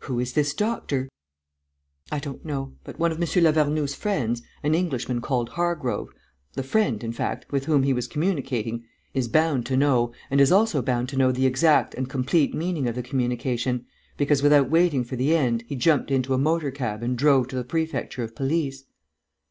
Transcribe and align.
"Who 0.00 0.20
is 0.20 0.34
this 0.34 0.52
doctor?" 0.52 1.08
"I 2.12 2.18
don't 2.18 2.44
know. 2.44 2.74
But 2.84 2.98
one 2.98 3.12
of 3.12 3.18
M. 3.22 3.26
Lavernoux's 3.44 3.94
friends, 3.94 4.42
an 4.62 4.74
Englishman 4.74 5.22
called 5.22 5.48
Hargrove, 5.48 6.10
the 6.52 6.62
friend, 6.62 7.02
in 7.02 7.12
fact, 7.12 7.50
with 7.50 7.64
whom 7.64 7.82
he 7.82 7.94
was 7.94 8.06
communicating, 8.06 8.84
is 9.14 9.26
bound 9.26 9.64
to 9.64 9.76
know 9.78 10.12
and 10.30 10.38
is 10.38 10.52
also 10.52 10.82
bound 10.82 11.08
to 11.08 11.16
know 11.16 11.32
the 11.32 11.46
exact 11.46 11.94
and 11.94 12.10
complete 12.10 12.52
meaning 12.52 12.86
of 12.86 12.94
the 12.94 13.02
communication, 13.02 13.86
because, 14.18 14.42
without 14.42 14.68
waiting 14.68 15.02
for 15.02 15.16
the 15.16 15.34
end, 15.34 15.64
he 15.66 15.76
jumped 15.76 16.10
into 16.10 16.34
a 16.34 16.38
motor 16.38 16.70
cab 16.70 17.02
and 17.02 17.16
drove 17.16 17.48
to 17.48 17.56
the 17.56 17.64
Prefecture 17.64 18.22
of 18.22 18.34
Police." 18.34 18.84